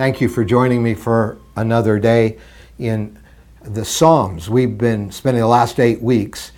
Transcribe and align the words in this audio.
Thank 0.00 0.22
you 0.22 0.30
for 0.30 0.46
joining 0.46 0.82
me 0.82 0.94
for 0.94 1.36
another 1.56 1.98
day 1.98 2.38
in 2.78 3.18
the 3.62 3.84
Psalms. 3.84 4.48
We've 4.48 4.78
been 4.78 5.12
spending 5.12 5.42
the 5.42 5.46
last 5.46 5.78
eight 5.78 6.00
weeks 6.00 6.52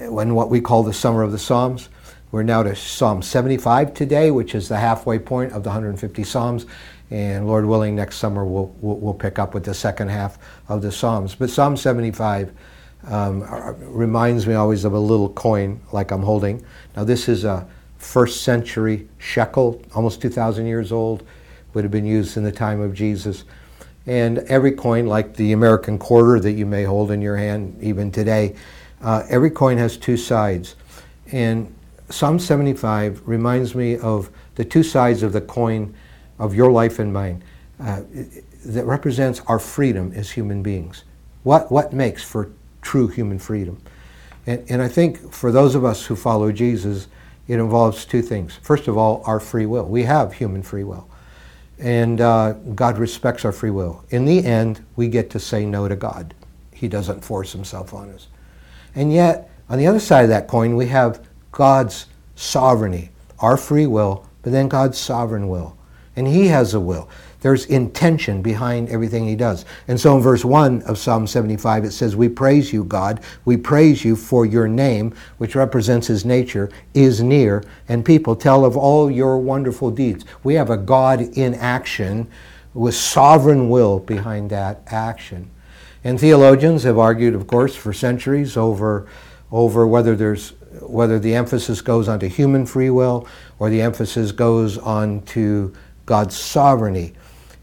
in 0.00 0.34
what 0.34 0.50
we 0.50 0.60
call 0.60 0.82
the 0.82 0.92
Summer 0.92 1.22
of 1.22 1.30
the 1.30 1.38
Psalms. 1.38 1.90
We're 2.32 2.42
now 2.42 2.64
to 2.64 2.74
Psalm 2.74 3.22
75 3.22 3.94
today, 3.94 4.32
which 4.32 4.52
is 4.52 4.68
the 4.68 4.78
halfway 4.78 5.20
point 5.20 5.52
of 5.52 5.62
the 5.62 5.68
150 5.68 6.24
Psalms. 6.24 6.66
And 7.08 7.46
Lord 7.46 7.66
willing, 7.66 7.94
next 7.94 8.16
summer 8.16 8.44
we'll, 8.44 8.74
we'll, 8.80 8.96
we'll 8.96 9.14
pick 9.14 9.38
up 9.38 9.54
with 9.54 9.62
the 9.62 9.74
second 9.74 10.08
half 10.08 10.36
of 10.68 10.82
the 10.82 10.90
Psalms. 10.90 11.36
But 11.36 11.50
Psalm 11.50 11.76
75 11.76 12.52
um, 13.04 13.44
reminds 13.78 14.44
me 14.44 14.54
always 14.54 14.84
of 14.84 14.94
a 14.94 14.98
little 14.98 15.28
coin 15.28 15.80
like 15.92 16.10
I'm 16.10 16.22
holding. 16.22 16.64
Now, 16.96 17.04
this 17.04 17.28
is 17.28 17.44
a 17.44 17.64
first 17.98 18.42
century 18.42 19.08
shekel, 19.18 19.80
almost 19.94 20.20
2,000 20.20 20.66
years 20.66 20.90
old, 20.90 21.22
would 21.74 21.84
have 21.84 21.90
been 21.90 22.06
used 22.06 22.36
in 22.36 22.44
the 22.44 22.52
time 22.52 22.80
of 22.80 22.94
Jesus. 22.94 23.44
And 24.06 24.38
every 24.38 24.72
coin, 24.72 25.06
like 25.06 25.36
the 25.36 25.52
American 25.52 25.98
quarter 25.98 26.40
that 26.40 26.52
you 26.52 26.66
may 26.66 26.84
hold 26.84 27.10
in 27.10 27.20
your 27.20 27.36
hand 27.36 27.78
even 27.82 28.10
today, 28.10 28.56
uh, 29.02 29.24
every 29.28 29.50
coin 29.50 29.76
has 29.78 29.96
two 29.96 30.16
sides. 30.16 30.76
And 31.30 31.74
Psalm 32.10 32.38
75 32.38 33.22
reminds 33.28 33.74
me 33.74 33.98
of 33.98 34.30
the 34.54 34.64
two 34.64 34.82
sides 34.82 35.22
of 35.22 35.32
the 35.32 35.42
coin 35.42 35.94
of 36.38 36.54
your 36.54 36.70
life 36.70 36.98
and 36.98 37.12
mine 37.12 37.44
uh, 37.80 38.02
that 38.64 38.84
represents 38.86 39.40
our 39.46 39.58
freedom 39.58 40.12
as 40.14 40.30
human 40.30 40.62
beings. 40.62 41.04
What, 41.42 41.70
what 41.70 41.92
makes 41.92 42.24
for 42.24 42.50
true 42.80 43.08
human 43.08 43.38
freedom? 43.38 43.80
And, 44.46 44.64
and 44.70 44.82
I 44.82 44.88
think 44.88 45.32
for 45.32 45.52
those 45.52 45.74
of 45.74 45.84
us 45.84 46.06
who 46.06 46.16
follow 46.16 46.50
Jesus, 46.50 47.08
it 47.46 47.54
involves 47.54 48.04
two 48.04 48.22
things. 48.22 48.58
First 48.62 48.88
of 48.88 48.96
all, 48.96 49.22
our 49.26 49.40
free 49.40 49.66
will. 49.66 49.84
We 49.84 50.04
have 50.04 50.32
human 50.32 50.62
free 50.62 50.84
will. 50.84 51.08
And 51.78 52.20
uh, 52.20 52.52
God 52.74 52.98
respects 52.98 53.44
our 53.44 53.52
free 53.52 53.70
will. 53.70 54.04
In 54.10 54.24
the 54.24 54.44
end, 54.44 54.84
we 54.96 55.08
get 55.08 55.30
to 55.30 55.38
say 55.38 55.64
no 55.64 55.86
to 55.86 55.96
God. 55.96 56.34
He 56.72 56.88
doesn't 56.88 57.24
force 57.24 57.52
himself 57.52 57.94
on 57.94 58.10
us. 58.10 58.28
And 58.94 59.12
yet, 59.12 59.50
on 59.68 59.78
the 59.78 59.86
other 59.86 60.00
side 60.00 60.22
of 60.22 60.28
that 60.30 60.48
coin, 60.48 60.74
we 60.74 60.86
have 60.86 61.26
God's 61.52 62.06
sovereignty, 62.34 63.10
our 63.38 63.56
free 63.56 63.86
will, 63.86 64.26
but 64.42 64.52
then 64.52 64.68
God's 64.68 64.98
sovereign 64.98 65.48
will. 65.48 65.76
And 66.16 66.26
He 66.26 66.46
has 66.48 66.74
a 66.74 66.80
will. 66.80 67.08
There's 67.40 67.66
intention 67.66 68.42
behind 68.42 68.88
everything 68.88 69.26
he 69.26 69.36
does. 69.36 69.64
And 69.86 70.00
so 70.00 70.16
in 70.16 70.22
verse 70.22 70.44
1 70.44 70.82
of 70.82 70.98
Psalm 70.98 71.26
75, 71.26 71.84
it 71.84 71.92
says, 71.92 72.16
We 72.16 72.28
praise 72.28 72.72
you, 72.72 72.82
God. 72.82 73.20
We 73.44 73.56
praise 73.56 74.04
you 74.04 74.16
for 74.16 74.44
your 74.44 74.66
name, 74.66 75.14
which 75.38 75.54
represents 75.54 76.08
his 76.08 76.24
nature, 76.24 76.68
is 76.94 77.22
near, 77.22 77.62
and 77.88 78.04
people 78.04 78.34
tell 78.34 78.64
of 78.64 78.76
all 78.76 79.10
your 79.10 79.38
wonderful 79.38 79.90
deeds. 79.90 80.24
We 80.42 80.54
have 80.54 80.70
a 80.70 80.76
God 80.76 81.20
in 81.20 81.54
action 81.54 82.28
with 82.74 82.94
sovereign 82.94 83.68
will 83.68 84.00
behind 84.00 84.50
that 84.50 84.82
action. 84.86 85.50
And 86.02 86.18
theologians 86.18 86.82
have 86.84 86.98
argued, 86.98 87.34
of 87.34 87.46
course, 87.46 87.74
for 87.74 87.92
centuries 87.92 88.56
over, 88.56 89.06
over 89.52 89.86
whether 89.86 90.16
there's 90.16 90.54
whether 90.82 91.18
the 91.18 91.34
emphasis 91.34 91.80
goes 91.80 92.08
onto 92.08 92.28
human 92.28 92.66
free 92.66 92.90
will 92.90 93.26
or 93.58 93.70
the 93.70 93.80
emphasis 93.80 94.32
goes 94.32 94.78
on 94.78 95.22
to 95.22 95.72
God's 96.06 96.36
sovereignty. 96.36 97.14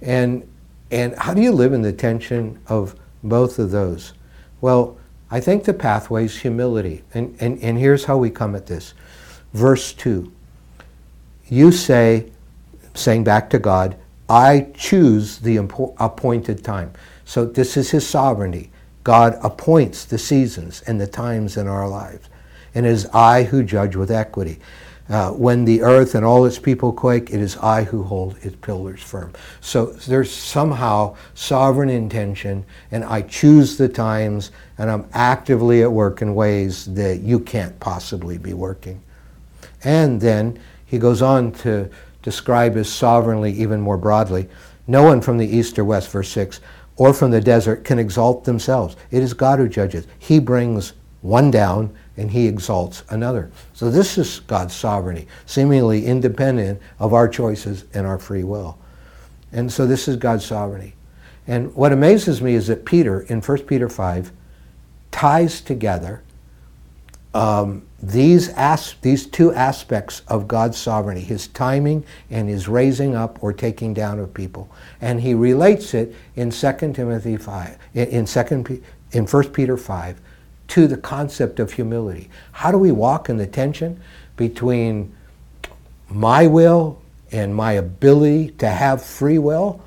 And, 0.05 0.47
and 0.91 1.15
how 1.15 1.33
do 1.33 1.41
you 1.41 1.51
live 1.51 1.73
in 1.73 1.81
the 1.81 1.91
tension 1.91 2.59
of 2.67 2.95
both 3.23 3.59
of 3.59 3.71
those? 3.71 4.13
Well, 4.61 4.97
I 5.31 5.39
think 5.41 5.63
the 5.63 5.73
pathway 5.73 6.25
is 6.25 6.39
humility. 6.39 7.03
And, 7.13 7.35
and, 7.39 7.61
and 7.61 7.77
here's 7.77 8.05
how 8.05 8.17
we 8.17 8.29
come 8.29 8.55
at 8.55 8.67
this. 8.67 8.93
Verse 9.53 9.91
2 9.93 10.31
You 11.49 11.71
say, 11.71 12.31
saying 12.93 13.23
back 13.23 13.49
to 13.49 13.59
God, 13.59 13.97
I 14.29 14.67
choose 14.75 15.39
the 15.39 15.57
appointed 15.57 16.63
time. 16.63 16.93
So 17.25 17.45
this 17.45 17.75
is 17.75 17.91
His 17.91 18.07
sovereignty. 18.07 18.71
God 19.03 19.37
appoints 19.43 20.05
the 20.05 20.17
seasons 20.17 20.81
and 20.87 20.99
the 20.99 21.07
times 21.07 21.57
in 21.57 21.67
our 21.67 21.87
lives. 21.87 22.29
And 22.73 22.85
it 22.85 22.89
is 22.89 23.05
I 23.07 23.43
who 23.43 23.63
judge 23.63 23.95
with 23.95 24.11
equity. 24.11 24.59
Uh, 25.07 25.29
when 25.31 25.65
the 25.65 25.83
earth 25.83 26.15
and 26.15 26.25
all 26.25 26.45
its 26.45 26.57
people 26.57 26.91
quake, 26.91 27.29
it 27.29 27.39
is 27.39 27.57
I 27.57 27.83
who 27.83 28.03
hold 28.03 28.37
its 28.41 28.55
pillars 28.55 29.03
firm. 29.03 29.33
So 29.61 29.85
there's 29.85 30.31
somehow 30.31 31.15
sovereign 31.35 31.89
intention, 31.89 32.65
and 32.89 33.03
I 33.03 33.21
choose 33.21 33.77
the 33.77 33.87
times, 33.87 34.51
and 34.79 34.89
I'm 34.89 35.07
actively 35.13 35.83
at 35.83 35.91
work 35.91 36.23
in 36.23 36.33
ways 36.33 36.85
that 36.95 37.19
you 37.19 37.39
can't 37.39 37.79
possibly 37.79 38.39
be 38.39 38.53
working. 38.53 39.01
And 39.83 40.19
then 40.19 40.57
he 40.87 40.97
goes 40.97 41.21
on 41.21 41.51
to 41.51 41.87
describe 42.23 42.73
his 42.73 42.91
sovereignly 42.91 43.51
even 43.53 43.79
more 43.79 43.97
broadly. 43.97 44.49
No 44.87 45.03
one 45.03 45.21
from 45.21 45.37
the 45.37 45.47
east 45.47 45.77
or 45.77 45.85
west, 45.85 46.09
verse 46.09 46.29
6, 46.29 46.61
or 46.97 47.13
from 47.13 47.29
the 47.29 47.41
desert 47.41 47.83
can 47.83 47.99
exalt 47.99 48.43
themselves. 48.43 48.95
It 49.11 49.21
is 49.21 49.33
God 49.33 49.59
who 49.59 49.69
judges. 49.69 50.07
He 50.17 50.39
brings 50.39 50.93
one 51.21 51.51
down 51.51 51.95
and 52.17 52.31
he 52.31 52.47
exalts 52.47 53.03
another. 53.09 53.51
So 53.73 53.91
this 53.91 54.17
is 54.17 54.39
God's 54.41 54.73
sovereignty, 54.73 55.27
seemingly 55.45 56.05
independent 56.05 56.81
of 56.99 57.13
our 57.13 57.27
choices 57.27 57.85
and 57.93 58.07
our 58.07 58.17
free 58.17 58.43
will. 58.43 58.77
And 59.51 59.71
so 59.71 59.85
this 59.85 60.07
is 60.07 60.15
God's 60.17 60.45
sovereignty. 60.45 60.95
And 61.47 61.73
what 61.75 61.91
amazes 61.91 62.41
me 62.41 62.55
is 62.55 62.67
that 62.67 62.85
Peter, 62.85 63.21
in 63.21 63.41
1 63.41 63.57
Peter 63.59 63.89
5, 63.89 64.31
ties 65.11 65.61
together 65.61 66.23
um, 67.33 67.83
these, 68.01 68.49
as- 68.49 68.95
these 69.01 69.27
two 69.27 69.53
aspects 69.53 70.21
of 70.27 70.47
God's 70.47 70.77
sovereignty, 70.77 71.21
his 71.21 71.47
timing 71.49 72.05
and 72.29 72.47
his 72.47 72.67
raising 72.67 73.15
up 73.15 73.43
or 73.43 73.51
taking 73.51 73.93
down 73.93 74.19
of 74.19 74.33
people. 74.33 74.69
And 75.01 75.19
he 75.21 75.33
relates 75.33 75.93
it 75.93 76.15
in 76.35 76.49
2 76.49 76.93
Timothy 76.93 77.37
5, 77.37 77.77
in, 77.93 78.07
in, 78.07 78.25
2, 78.25 78.81
in 79.11 79.25
1 79.25 79.43
Peter 79.49 79.77
5 79.77 80.21
to 80.69 80.87
the 80.87 80.97
concept 80.97 81.59
of 81.59 81.73
humility. 81.73 82.29
How 82.51 82.71
do 82.71 82.77
we 82.77 82.91
walk 82.91 83.29
in 83.29 83.37
the 83.37 83.47
tension 83.47 83.99
between 84.35 85.15
my 86.09 86.47
will 86.47 87.01
and 87.31 87.55
my 87.55 87.73
ability 87.73 88.49
to 88.51 88.69
have 88.69 89.03
free 89.03 89.37
will 89.37 89.81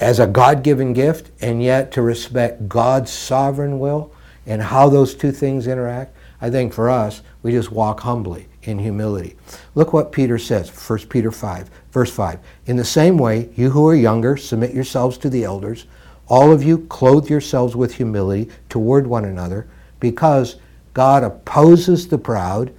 as 0.00 0.18
a 0.18 0.26
God 0.26 0.62
given 0.62 0.92
gift 0.92 1.30
and 1.40 1.62
yet 1.62 1.92
to 1.92 2.02
respect 2.02 2.68
God's 2.68 3.12
sovereign 3.12 3.78
will 3.78 4.12
and 4.46 4.60
how 4.60 4.88
those 4.88 5.14
two 5.14 5.32
things 5.32 5.66
interact? 5.66 6.16
I 6.40 6.50
think 6.50 6.72
for 6.72 6.90
us, 6.90 7.22
we 7.42 7.52
just 7.52 7.70
walk 7.70 8.00
humbly 8.00 8.48
in 8.64 8.78
humility. 8.78 9.36
Look 9.74 9.92
what 9.92 10.12
Peter 10.12 10.38
says, 10.38 10.68
1 10.70 11.00
Peter 11.08 11.30
5, 11.30 11.70
verse 11.92 12.10
5. 12.10 12.38
In 12.66 12.76
the 12.76 12.84
same 12.84 13.18
way, 13.18 13.50
you 13.54 13.70
who 13.70 13.88
are 13.88 13.94
younger, 13.94 14.36
submit 14.36 14.74
yourselves 14.74 15.16
to 15.18 15.30
the 15.30 15.44
elders. 15.44 15.86
All 16.28 16.52
of 16.52 16.62
you 16.62 16.78
clothe 16.86 17.28
yourselves 17.28 17.76
with 17.76 17.94
humility 17.94 18.50
toward 18.68 19.06
one 19.06 19.24
another, 19.24 19.66
because 20.00 20.56
God 20.94 21.22
opposes 21.22 22.08
the 22.08 22.18
proud, 22.18 22.72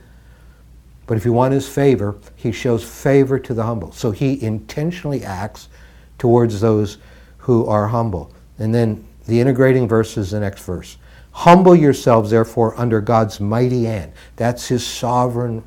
but 1.07 1.17
if 1.17 1.25
you 1.25 1.33
want 1.33 1.53
his 1.53 1.67
favor, 1.67 2.15
he 2.35 2.51
shows 2.51 2.83
favor 2.83 3.37
to 3.39 3.53
the 3.53 3.63
humble. 3.63 3.91
So 3.91 4.11
he 4.11 4.41
intentionally 4.41 5.23
acts 5.23 5.69
towards 6.17 6.61
those 6.61 6.97
who 7.37 7.65
are 7.67 7.87
humble. 7.87 8.33
And 8.57 8.73
then 8.73 9.05
the 9.27 9.39
integrating 9.39 9.87
verse 9.87 10.17
is 10.17 10.31
the 10.31 10.39
next 10.39 10.63
verse. 10.63 10.97
Humble 11.31 11.75
yourselves, 11.75 12.31
therefore, 12.31 12.79
under 12.79 13.01
God's 13.01 13.39
mighty 13.39 13.83
hand. 13.83 14.13
That's 14.37 14.67
his 14.67 14.85
sovereign 14.85 15.63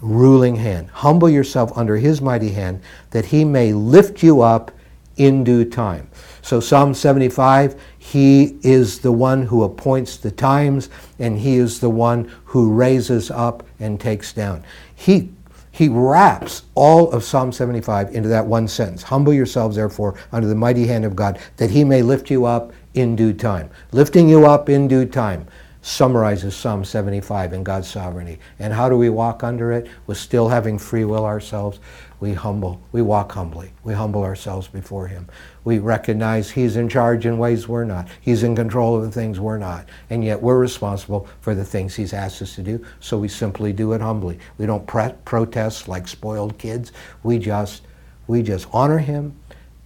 ruling 0.00 0.56
hand. 0.56 0.90
Humble 0.90 1.30
yourself 1.30 1.70
under 1.76 1.96
his 1.96 2.20
mighty 2.20 2.50
hand 2.50 2.82
that 3.10 3.26
he 3.26 3.44
may 3.44 3.72
lift 3.72 4.22
you 4.22 4.42
up 4.42 4.72
in 5.18 5.44
due 5.44 5.64
time. 5.64 6.08
So, 6.42 6.60
Psalm 6.60 6.94
75, 6.94 7.78
he 7.98 8.58
is 8.62 9.00
the 9.00 9.12
one 9.12 9.42
who 9.42 9.64
appoints 9.64 10.16
the 10.16 10.30
times, 10.30 10.88
and 11.18 11.38
he 11.38 11.56
is 11.56 11.80
the 11.80 11.90
one 11.90 12.32
who 12.46 12.72
raises 12.72 13.30
up 13.30 13.64
and 13.78 14.00
takes 14.00 14.32
down. 14.32 14.64
He 14.94 15.30
he 15.70 15.88
wraps 15.88 16.62
all 16.74 17.12
of 17.12 17.22
Psalm 17.22 17.52
75 17.52 18.12
into 18.12 18.28
that 18.30 18.44
one 18.44 18.66
sentence 18.66 19.02
Humble 19.02 19.32
yourselves, 19.32 19.76
therefore, 19.76 20.14
under 20.32 20.48
the 20.48 20.54
mighty 20.54 20.86
hand 20.86 21.04
of 21.04 21.14
God, 21.14 21.38
that 21.56 21.70
he 21.70 21.84
may 21.84 22.02
lift 22.02 22.30
you 22.30 22.46
up 22.46 22.72
in 22.94 23.14
due 23.14 23.32
time. 23.32 23.70
Lifting 23.92 24.28
you 24.28 24.46
up 24.46 24.68
in 24.68 24.88
due 24.88 25.04
time 25.04 25.46
summarizes 25.88 26.54
Psalm 26.54 26.84
75 26.84 27.54
in 27.54 27.64
God's 27.64 27.88
sovereignty. 27.88 28.38
And 28.58 28.74
how 28.74 28.90
do 28.90 28.96
we 28.98 29.08
walk 29.08 29.42
under 29.42 29.72
it? 29.72 29.88
With 30.06 30.18
still 30.18 30.48
having 30.48 30.78
free 30.78 31.06
will 31.06 31.24
ourselves, 31.24 31.80
we 32.20 32.34
humble, 32.34 32.82
we 32.92 33.00
walk 33.00 33.32
humbly. 33.32 33.72
We 33.84 33.94
humble 33.94 34.22
ourselves 34.22 34.68
before 34.68 35.08
him. 35.08 35.28
We 35.64 35.78
recognize 35.78 36.50
he's 36.50 36.76
in 36.76 36.90
charge 36.90 37.24
in 37.24 37.38
ways 37.38 37.68
we're 37.68 37.84
not. 37.84 38.06
He's 38.20 38.42
in 38.42 38.54
control 38.54 38.96
of 38.96 39.02
the 39.02 39.10
things 39.10 39.40
we're 39.40 39.56
not. 39.56 39.88
And 40.10 40.22
yet 40.22 40.42
we're 40.42 40.58
responsible 40.58 41.26
for 41.40 41.54
the 41.54 41.64
things 41.64 41.94
he's 41.94 42.12
asked 42.12 42.42
us 42.42 42.54
to 42.56 42.62
do, 42.62 42.84
so 43.00 43.18
we 43.18 43.28
simply 43.28 43.72
do 43.72 43.94
it 43.94 44.02
humbly. 44.02 44.38
We 44.58 44.66
don't 44.66 44.86
pre- 44.86 45.14
protest 45.24 45.88
like 45.88 46.06
spoiled 46.06 46.58
kids. 46.58 46.92
We 47.22 47.38
just 47.38 47.82
we 48.26 48.42
just 48.42 48.68
honor 48.72 48.98
him 48.98 49.34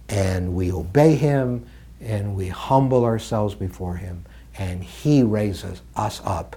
and 0.09 0.53
we 0.53 0.69
obey 0.73 1.15
him 1.15 1.65
and 2.01 2.35
we 2.35 2.49
humble 2.49 3.05
ourselves 3.05 3.55
before 3.55 3.95
him 3.95 4.25
and 4.57 4.83
he 4.83 5.23
raises 5.23 5.81
us 5.95 6.21
up 6.25 6.55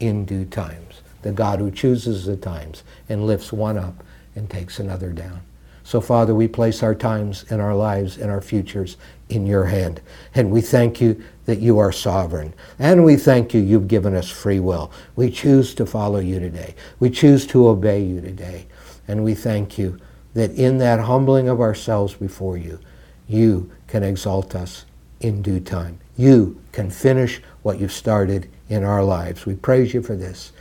in 0.00 0.24
due 0.24 0.44
times. 0.44 1.02
The 1.22 1.32
God 1.32 1.58
who 1.58 1.70
chooses 1.70 2.26
the 2.26 2.36
times 2.36 2.82
and 3.08 3.26
lifts 3.26 3.52
one 3.52 3.76
up 3.78 4.04
and 4.34 4.48
takes 4.48 4.78
another 4.78 5.10
down. 5.10 5.40
So, 5.82 6.02
Father, 6.02 6.34
we 6.34 6.48
place 6.48 6.82
our 6.82 6.94
times 6.94 7.46
and 7.48 7.62
our 7.62 7.74
lives 7.74 8.18
and 8.18 8.30
our 8.30 8.42
futures 8.42 8.98
in 9.30 9.46
your 9.46 9.64
hand. 9.64 10.02
And 10.34 10.50
we 10.50 10.60
thank 10.60 11.00
you 11.00 11.22
that 11.46 11.60
you 11.60 11.78
are 11.78 11.92
sovereign. 11.92 12.52
And 12.78 13.06
we 13.06 13.16
thank 13.16 13.54
you 13.54 13.60
you've 13.62 13.88
given 13.88 14.14
us 14.14 14.28
free 14.28 14.60
will. 14.60 14.92
We 15.16 15.30
choose 15.30 15.74
to 15.76 15.86
follow 15.86 16.18
you 16.18 16.40
today. 16.40 16.74
We 17.00 17.08
choose 17.08 17.46
to 17.48 17.68
obey 17.68 18.02
you 18.02 18.20
today. 18.20 18.66
And 19.08 19.24
we 19.24 19.34
thank 19.34 19.78
you 19.78 19.98
that 20.34 20.50
in 20.50 20.76
that 20.76 21.00
humbling 21.00 21.48
of 21.48 21.58
ourselves 21.58 22.12
before 22.12 22.58
you, 22.58 22.78
you 23.26 23.72
can 23.86 24.02
exalt 24.02 24.54
us 24.54 24.84
in 25.20 25.42
due 25.42 25.60
time. 25.60 25.98
You 26.16 26.60
can 26.72 26.90
finish 26.90 27.40
what 27.62 27.80
you've 27.80 27.92
started 27.92 28.48
in 28.68 28.84
our 28.84 29.02
lives. 29.02 29.46
We 29.46 29.54
praise 29.54 29.94
you 29.94 30.02
for 30.02 30.16
this. 30.16 30.52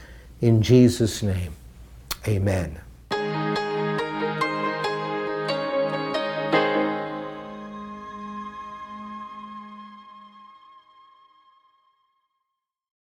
In 0.42 0.62
Jesus' 0.62 1.24
name, 1.24 1.54
amen. 2.28 2.80